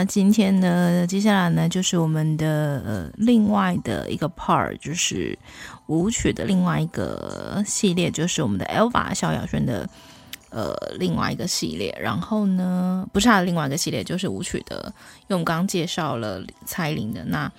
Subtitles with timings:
[0.00, 5.38] 那今天呢，接下来呢就是我们的呃另外的一个 part，就是
[5.88, 9.86] 舞曲的另外一个系列，就是我们的 Elva 萧亚轩的
[10.48, 11.94] 呃另外一个系列。
[12.00, 17.52] 然后呢，不是他的另外一个系列，就是舞曲的，因为我们刚介绍了蔡依林的，那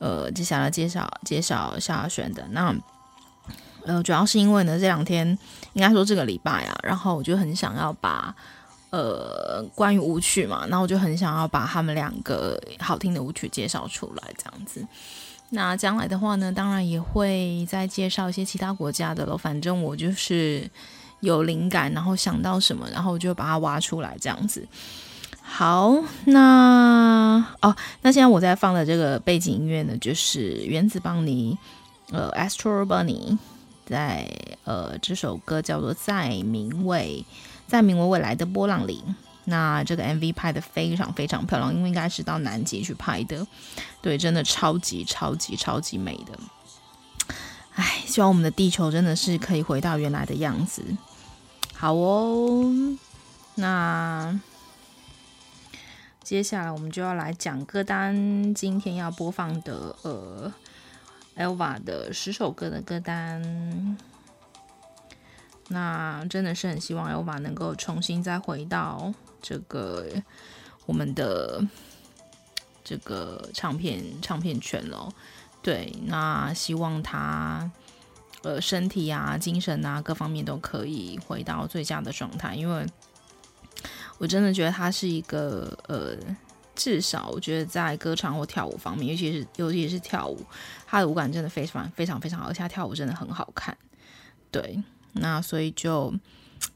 [0.00, 2.74] 呃接下来介绍介绍萧亚轩的，那
[3.86, 5.38] 呃主要是因为呢这两天
[5.74, 8.34] 应该说这个礼拜啊，然后我就很想要把。
[8.92, 14.86] 呃，关于舞曲嘛，那我就很想要把他们两个好听的舞曲介绍出来，这样子。
[15.48, 19.34] 那将来的话呢，当然也会再介绍一些其他国家的了。
[19.34, 20.70] 反正我就是
[21.20, 24.68] 有灵感，然后想到什么，然后我就把它挖出来，这样子。
[25.40, 31.56] 好，那哦，那现在我在放的这个背景音乐呢，就是原子邦尼，
[32.10, 33.38] 呃，Astro Bunny，
[33.86, 34.30] 在
[34.64, 37.24] 呃这首歌叫做《在名为》。
[37.72, 39.02] 在名为未来的波浪里，
[39.44, 43.46] 那这个 MV 拍得非常非常漂亮，因为应该是到南极去拍的，
[44.02, 46.38] 对，真的超级超级超级美的。
[47.74, 50.84] 哎，希望我们的地球真的是可以回到原来的样子。
[51.72, 52.70] 好哦，
[53.54, 54.38] 那
[56.22, 60.52] 接下来我们就要来讲歌单，今天要播放的呃
[61.38, 63.96] ，Elva 的十首歌的歌单。
[65.72, 70.06] 那真的是很希望 Elva 能够重新再回到这个
[70.84, 71.66] 我们的
[72.84, 75.12] 这个唱片唱片圈咯。
[75.62, 77.70] 对，那希望他
[78.42, 82.84] 呃身体啊、精神啊各方面都可以回到最佳的状态，因为
[84.18, 86.16] 我真的觉得他是一个呃，
[86.74, 90.44] 至少我觉得在歌唱或跳舞方面，尤其是尤其是跳舞，
[90.86, 93.76] 他的舞感真的非常非常非常好，而且他跳舞真的很好看，
[94.50, 94.82] 对。
[95.12, 96.14] 那所以就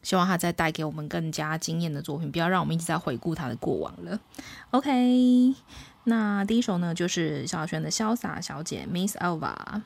[0.02, 4.20] 希望他再带给我们更加惊艳的作品，不要让我们一直在回顾他的过往了。
[4.72, 5.54] OK，
[6.04, 9.82] 那第一首呢就是萧亚轩的《潇洒小姐》Miss Elva，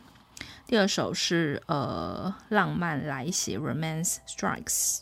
[0.66, 5.00] 第二首是呃《浪漫来袭》Romance Strikes，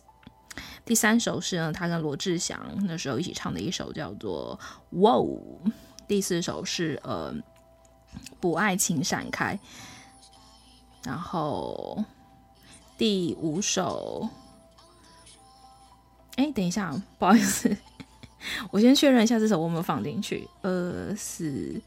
[0.85, 4.59] 第三首是呢他跟罗志祥那时候一起唱的一首叫做
[4.97, 5.63] 《Wow》，
[6.07, 7.33] 第四首是呃
[8.41, 9.55] 《不爱请闪开》，
[11.05, 12.05] 然后。
[12.99, 14.29] 第五首，
[16.35, 17.75] 哎，等一下，不好意思，
[18.73, 20.49] 我先确认一下这首我有没有放进去。
[20.63, 21.81] 二四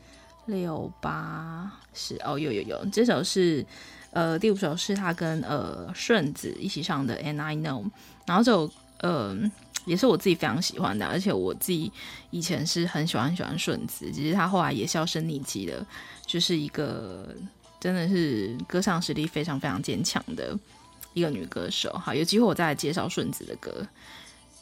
[0.46, 3.66] 六八十，哦，有有有，这首是
[4.12, 7.84] 呃第五首是他跟呃顺子一起唱的《And I Know》，
[8.26, 9.38] 然后这首呃
[9.84, 11.92] 也是我自己非常喜欢的，而且我自己
[12.30, 15.86] 以前是很喜欢很喜欢顺子，其实他后来也销声匿迹了，
[16.26, 17.36] 就是一个
[17.82, 20.58] 真的是歌唱实力非常非常坚强的。
[21.14, 23.86] 一个女歌手，好，有机会我再来介绍顺子的歌。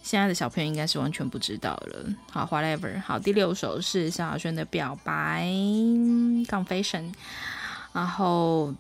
[0.02, 2.06] 现在的小朋友应该是完全不知道了。
[2.32, 3.00] 好，whatever。
[3.02, 5.46] 好，第六首是萧亚轩的表白
[6.48, 7.14] ，Confession。
[7.94, 8.74] 然后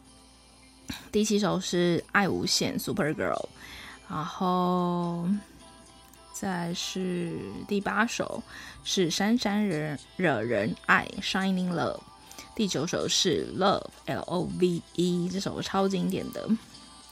[1.12, 3.48] 第七首是爱无限，Super Girl。
[4.10, 5.28] 然后
[6.34, 7.38] 再是
[7.68, 8.42] 第八首
[8.84, 12.00] 是闪闪惹惹人爱，Shining Love。
[12.56, 16.50] 第九首是 Love，L O V E，这首超经典的。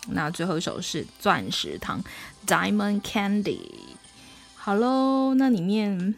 [0.09, 2.01] 那最后一首是钻石糖
[2.45, 3.59] ，Diamond Candy。
[4.55, 6.13] 好喽，那里面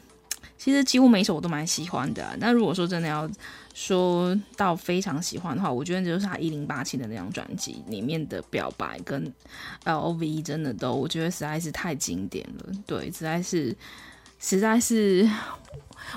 [0.58, 2.36] 其实几乎每一首我都蛮喜欢的。
[2.40, 3.30] 那如果说真的要
[3.76, 9.32] 说到非常喜欢的话，我觉得就是他一零八七的那张专辑里面的表白跟
[9.84, 12.74] L O V 真的都，我觉得实在是太经典了。
[12.88, 13.76] 对，实在是，
[14.40, 15.30] 实在是，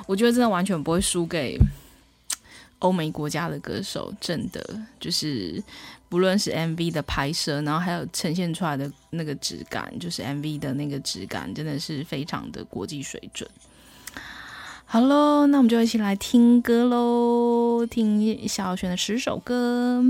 [0.07, 1.59] 我觉得真的完全不会输给
[2.79, 5.63] 欧美国家的歌手，真的就是。
[6.13, 13.49] 不论是 MV 的拍摄，然后还有呈现出来的那个质感，就是 MV 的那个质感，真的是非常的国际水准。
[14.85, 20.05] 好喽，那我们就一起来听歌喽，听萧亚轩的十首歌。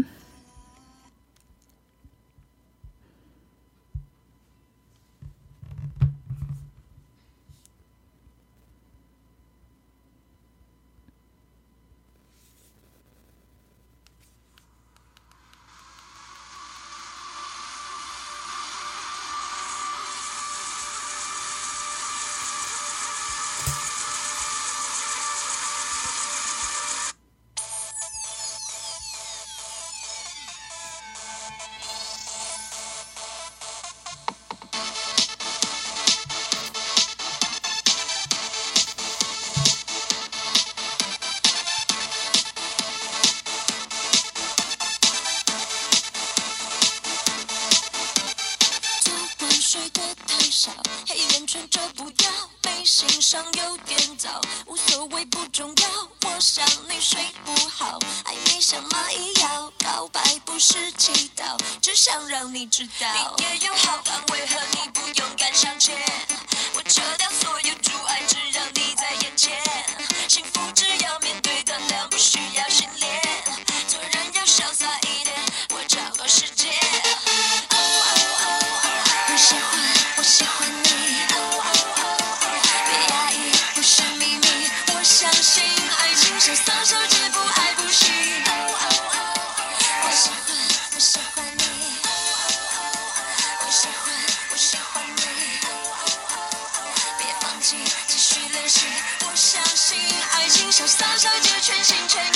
[100.72, 101.92] 会揭晓。
[102.02, 102.31] 你也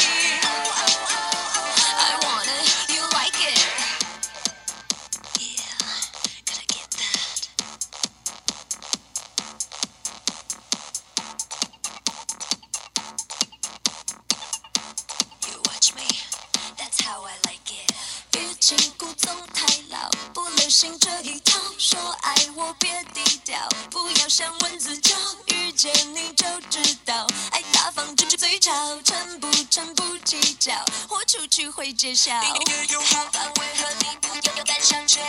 [31.96, 35.25] 有好感，为何你不勇敢向前？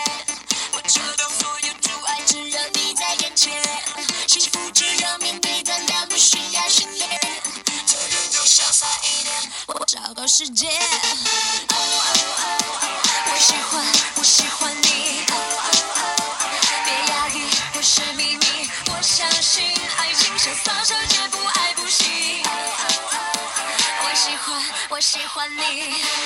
[0.73, 3.63] 我撤掉所有阻碍，只让你在眼前。
[4.27, 7.09] 幸福只要面对，胆量不需要训练。
[7.85, 10.69] 做人就潇洒一点，我找个时间。
[10.69, 12.03] 哦哦
[12.43, 12.57] 哦，
[13.31, 13.85] 我喜欢，
[14.17, 15.23] 我喜欢你。
[15.31, 16.03] 哦哦哦，
[16.83, 18.69] 别压抑，不是秘密。
[18.87, 21.15] 我相信爱情潇洒，世界。
[24.89, 26.16] 我喜欢你。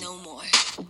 [0.00, 0.89] no more.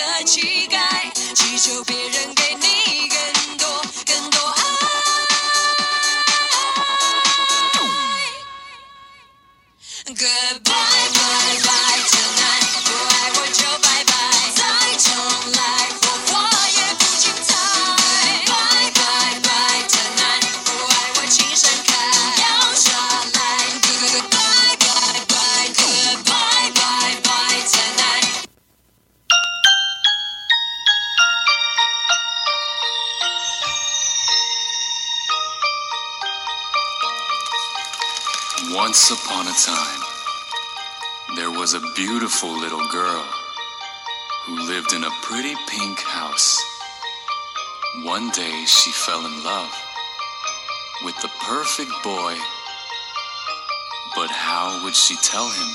[0.00, 0.78] 的乞丐
[1.34, 2.09] 祈求别
[45.70, 46.58] pink house.
[48.02, 49.70] One day she fell in love
[51.04, 52.34] with the perfect boy.
[54.16, 55.70] But how would she tell him?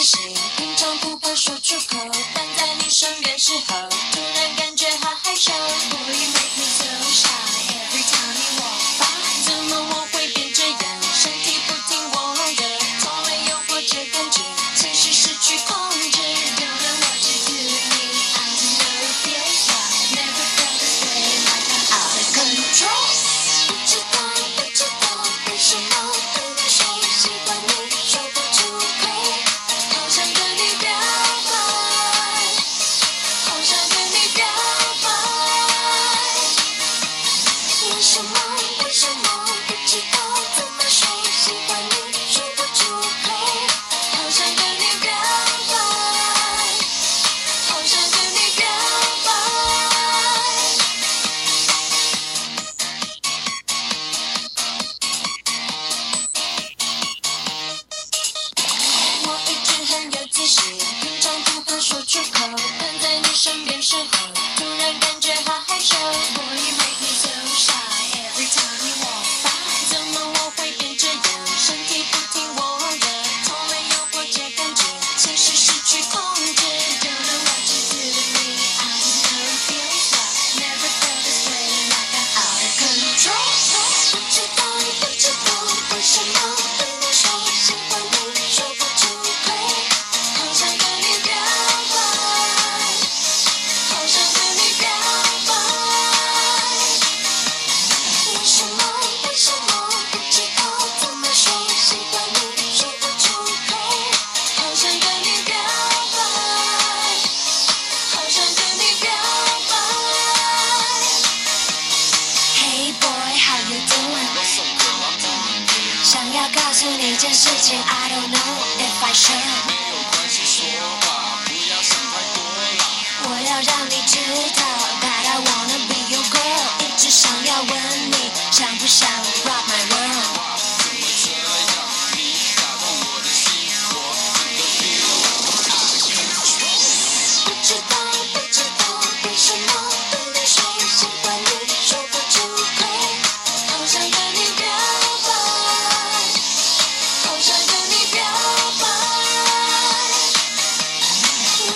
[0.00, 1.96] She 平常不怕说出口，
[2.34, 4.17] 但在你身边时候。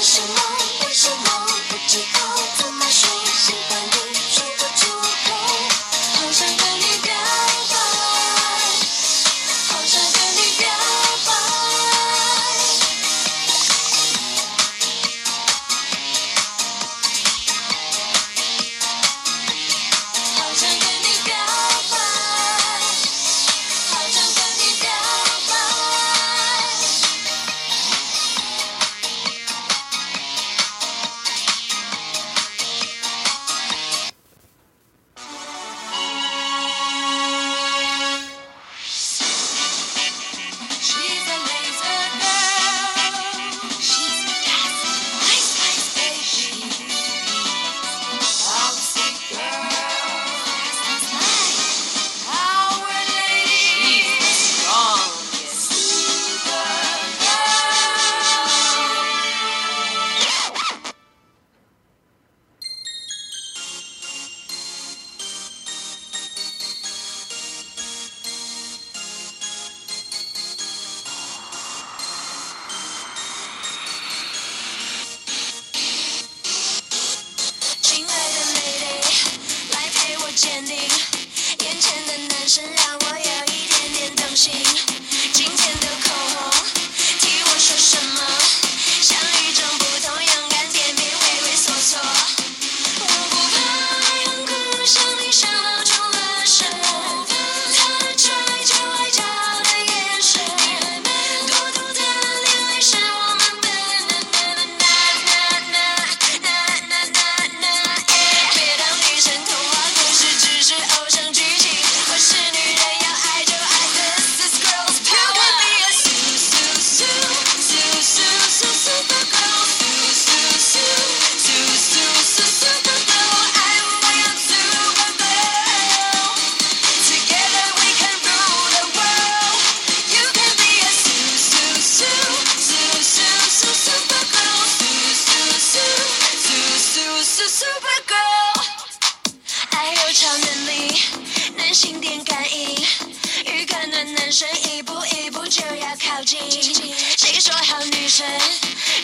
[0.02, 0.34] 为什么？
[0.84, 1.46] 为什么？
[1.68, 2.21] 不知道。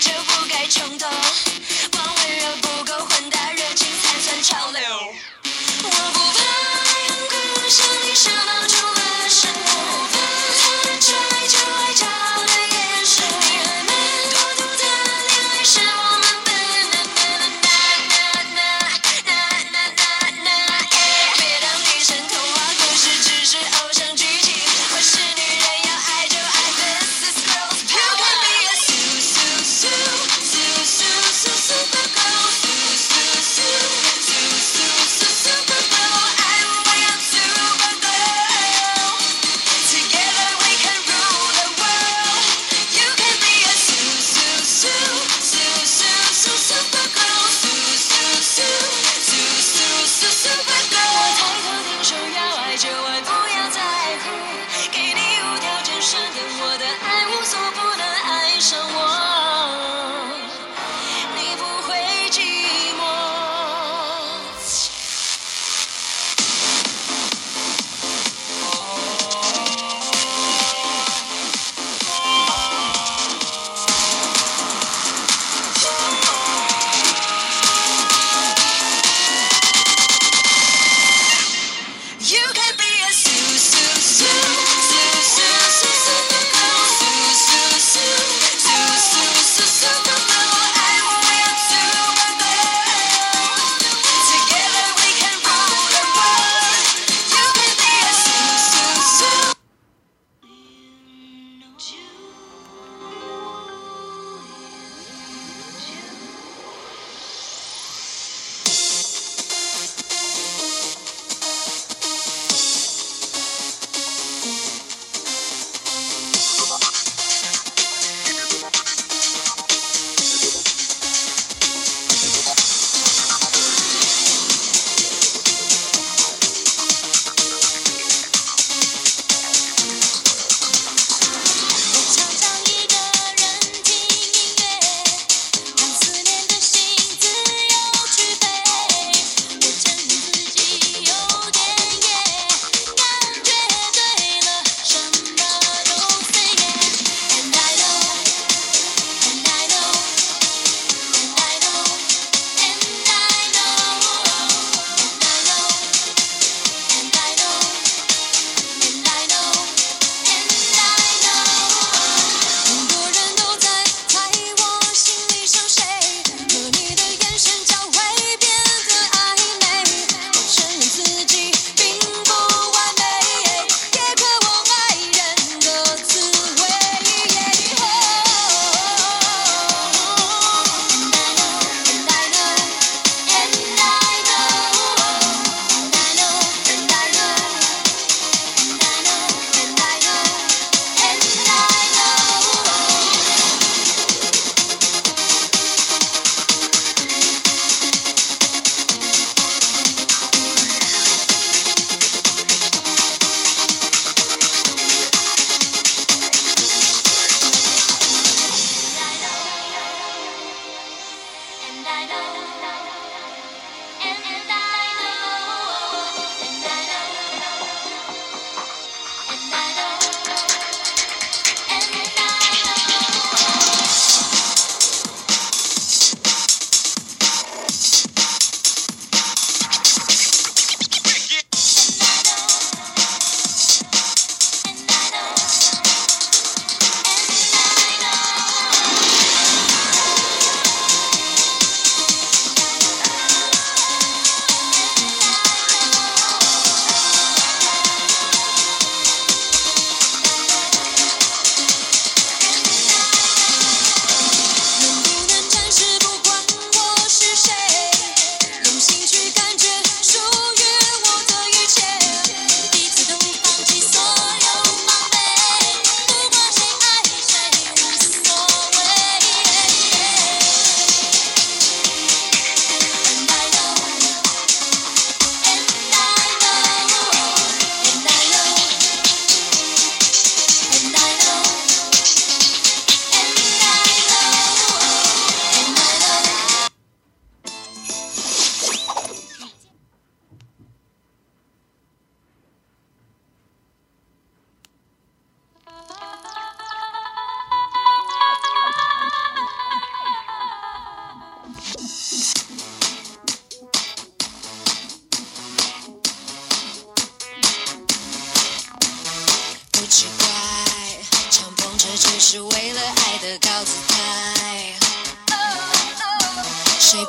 [0.01, 1.58] 就不该冲动。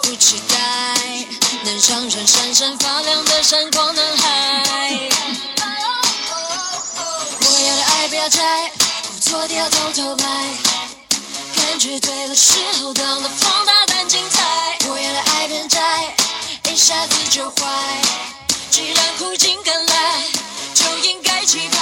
[0.09, 0.55] 不期待
[1.63, 4.99] 能上升闪闪发亮的闪光男孩？
[7.39, 8.71] 我要的爱不要拆，
[9.13, 10.47] 不错的要从头来。
[11.55, 14.41] 感觉对了时候，到了放大胆精彩。
[14.89, 16.15] 我要的爱变窄，
[16.73, 18.01] 一下子就坏。
[18.71, 20.23] 既然苦尽甘来，
[20.73, 21.77] 就应该期待。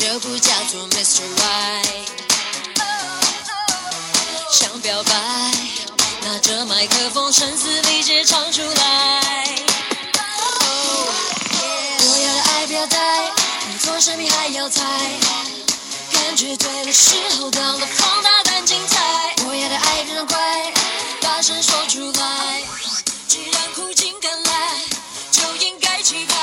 [0.00, 1.22] 这不叫做 Mr.
[1.38, 2.06] Right。
[4.48, 5.12] 想表白，
[6.22, 9.20] 拿着麦克风声嘶力竭唱出来。
[10.14, 11.10] Oh,
[11.50, 12.06] yeah.
[12.06, 13.32] 我要的爱不要带，
[13.66, 14.84] 比做生命还要猜。
[16.12, 19.34] 感觉对的时候，到了放大胆精彩。
[19.48, 20.72] 我要的爱非常快，
[21.20, 22.62] 大声说出来。
[23.26, 24.80] 既然苦尽甘来，
[25.32, 26.36] 就应该期待。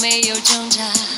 [0.00, 1.17] 没有挣扎。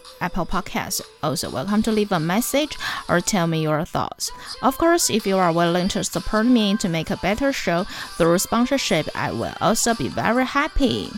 [0.20, 1.00] Apple Podcasts.
[1.22, 2.76] Also, welcome to leave a message
[3.08, 4.30] or tell me your thoughts.
[4.62, 7.84] Of course, if you are willing to support me to make a better show
[8.16, 11.10] through sponsorship, I will also be very happy.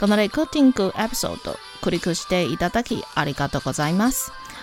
[0.00, 4.32] このレコーディングエピソード、クリックしていただきありがとうございます。